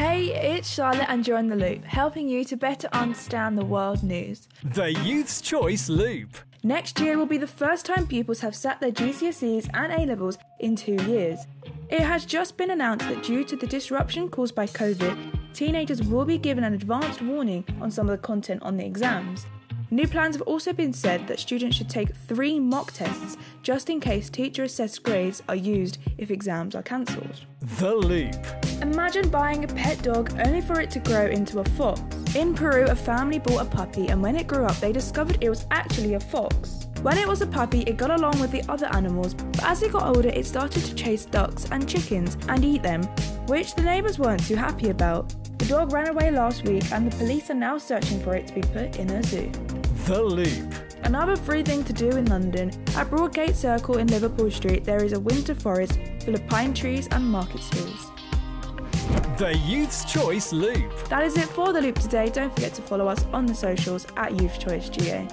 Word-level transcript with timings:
Hey, 0.00 0.56
it's 0.56 0.72
Charlotte 0.72 1.10
and 1.10 1.28
you're 1.28 1.42
The 1.42 1.54
Loop, 1.54 1.84
helping 1.84 2.26
you 2.26 2.42
to 2.46 2.56
better 2.56 2.88
understand 2.90 3.58
the 3.58 3.66
world 3.66 4.02
news. 4.02 4.48
The 4.64 4.94
Youth's 4.94 5.42
Choice 5.42 5.90
Loop. 5.90 6.38
Next 6.62 6.98
year 7.00 7.18
will 7.18 7.26
be 7.26 7.36
the 7.36 7.46
first 7.46 7.84
time 7.84 8.06
pupils 8.06 8.40
have 8.40 8.56
sat 8.56 8.80
their 8.80 8.92
GCSEs 8.92 9.68
and 9.74 9.92
A 9.92 10.06
levels 10.06 10.38
in 10.58 10.74
two 10.74 10.94
years. 11.06 11.40
It 11.90 12.00
has 12.00 12.24
just 12.24 12.56
been 12.56 12.70
announced 12.70 13.08
that 13.08 13.22
due 13.22 13.44
to 13.44 13.56
the 13.56 13.66
disruption 13.66 14.30
caused 14.30 14.54
by 14.54 14.66
COVID, 14.68 15.52
teenagers 15.52 16.02
will 16.02 16.24
be 16.24 16.38
given 16.38 16.64
an 16.64 16.72
advanced 16.72 17.20
warning 17.20 17.62
on 17.78 17.90
some 17.90 18.08
of 18.08 18.12
the 18.18 18.26
content 18.26 18.62
on 18.62 18.78
the 18.78 18.86
exams. 18.86 19.44
New 19.90 20.08
plans 20.08 20.34
have 20.34 20.48
also 20.48 20.72
been 20.72 20.94
said 20.94 21.26
that 21.26 21.40
students 21.40 21.76
should 21.76 21.90
take 21.90 22.16
three 22.16 22.58
mock 22.58 22.92
tests 22.92 23.36
just 23.62 23.90
in 23.90 24.00
case 24.00 24.30
teacher 24.30 24.62
assessed 24.62 25.02
grades 25.02 25.42
are 25.46 25.54
used 25.54 25.98
if 26.16 26.30
exams 26.30 26.74
are 26.74 26.82
cancelled. 26.82 27.44
The 27.60 27.94
Loop. 27.94 28.59
Imagine 28.82 29.28
buying 29.28 29.64
a 29.64 29.68
pet 29.68 30.02
dog 30.02 30.32
only 30.46 30.62
for 30.62 30.80
it 30.80 30.90
to 30.92 31.00
grow 31.00 31.26
into 31.26 31.60
a 31.60 31.64
fox. 31.70 32.00
In 32.34 32.54
Peru, 32.54 32.86
a 32.86 32.94
family 32.94 33.38
bought 33.38 33.66
a 33.66 33.68
puppy, 33.68 34.08
and 34.08 34.22
when 34.22 34.36
it 34.36 34.46
grew 34.46 34.64
up, 34.64 34.76
they 34.76 34.92
discovered 34.92 35.36
it 35.42 35.50
was 35.50 35.66
actually 35.70 36.14
a 36.14 36.20
fox. 36.20 36.86
When 37.02 37.18
it 37.18 37.28
was 37.28 37.42
a 37.42 37.46
puppy, 37.46 37.80
it 37.82 37.96
got 37.96 38.10
along 38.10 38.40
with 38.40 38.50
the 38.50 38.62
other 38.70 38.86
animals, 38.86 39.34
but 39.34 39.64
as 39.64 39.82
it 39.82 39.92
got 39.92 40.14
older, 40.14 40.30
it 40.30 40.46
started 40.46 40.82
to 40.84 40.94
chase 40.94 41.26
ducks 41.26 41.66
and 41.70 41.88
chickens 41.88 42.38
and 42.48 42.64
eat 42.64 42.82
them, 42.82 43.02
which 43.46 43.74
the 43.74 43.82
neighbours 43.82 44.18
weren't 44.18 44.46
too 44.46 44.56
happy 44.56 44.88
about. 44.88 45.34
The 45.58 45.66
dog 45.66 45.92
ran 45.92 46.08
away 46.08 46.30
last 46.30 46.64
week, 46.64 46.90
and 46.92 47.10
the 47.10 47.16
police 47.16 47.50
are 47.50 47.54
now 47.54 47.76
searching 47.76 48.22
for 48.22 48.34
it 48.34 48.46
to 48.46 48.54
be 48.54 48.62
put 48.62 48.96
in 48.96 49.10
a 49.10 49.22
zoo. 49.22 49.50
The 50.06 50.22
Loop. 50.22 50.74
Another 51.02 51.36
free 51.36 51.62
thing 51.62 51.84
to 51.84 51.92
do 51.92 52.08
in 52.10 52.26
London, 52.26 52.70
at 52.96 53.10
Broadgate 53.10 53.54
Circle 53.54 53.98
in 53.98 54.06
Liverpool 54.06 54.50
Street, 54.50 54.84
there 54.84 55.04
is 55.04 55.12
a 55.12 55.20
winter 55.20 55.54
forest 55.54 55.98
full 56.24 56.34
of 56.34 56.46
pine 56.46 56.72
trees 56.72 57.08
and 57.10 57.24
market 57.24 57.62
stalls. 57.62 58.10
The 59.40 59.56
Youth's 59.56 60.04
Choice 60.04 60.52
Loop. 60.52 60.92
That 61.08 61.24
is 61.24 61.38
it 61.38 61.48
for 61.48 61.72
the 61.72 61.80
loop 61.80 61.98
today. 61.98 62.28
Don't 62.28 62.54
forget 62.54 62.74
to 62.74 62.82
follow 62.82 63.08
us 63.08 63.24
on 63.32 63.46
the 63.46 63.54
socials 63.54 64.06
at 64.18 64.38
Youth 64.38 64.58
Choice 64.58 64.90
GA. 64.90 65.26